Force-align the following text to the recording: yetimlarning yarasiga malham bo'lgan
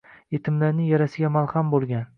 yetimlarning 0.35 0.89
yarasiga 0.95 1.33
malham 1.37 1.73
bo'lgan 1.77 2.07